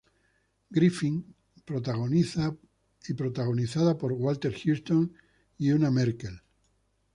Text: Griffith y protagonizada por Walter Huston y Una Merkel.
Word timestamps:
Griffith 0.73 1.25
y 3.05 3.13
protagonizada 3.13 3.97
por 3.99 4.13
Walter 4.13 4.51
Huston 4.65 5.13
y 5.59 5.73
Una 5.73 5.91
Merkel. 5.91 6.41